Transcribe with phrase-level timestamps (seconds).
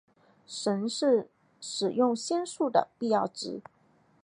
[0.47, 1.27] 神是
[1.59, 3.61] 使用仙术的必要值。